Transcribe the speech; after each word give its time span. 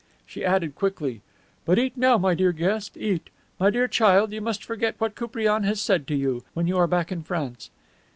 She 0.25 0.43
added 0.43 0.73
quickly: 0.73 1.21
"But 1.63 1.77
eat 1.77 1.95
now, 1.95 2.17
my 2.17 2.33
dear 2.33 2.51
guest; 2.51 2.97
eat. 2.97 3.29
My 3.59 3.69
dear 3.69 3.87
child, 3.87 4.31
you 4.33 4.41
must 4.41 4.63
forget 4.63 4.95
what 4.97 5.13
Koupriane 5.13 5.61
has 5.65 5.79
said 5.79 6.07
to 6.07 6.15
you, 6.15 6.43
when 6.55 6.65
you 6.65 6.75
are 6.79 6.87
back 6.87 7.11
in 7.11 7.21
France." 7.21 7.69